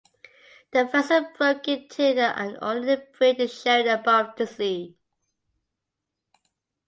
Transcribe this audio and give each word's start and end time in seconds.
The 0.71 0.85
vessel 0.85 1.27
broke 1.37 1.67
in 1.67 1.87
two 1.87 2.01
and 2.01 2.57
only 2.59 2.87
the 2.95 3.05
bridge 3.15 3.37
is 3.37 3.53
showing 3.61 3.87
above 3.87 4.35
the 4.35 4.47
sea. 4.47 4.97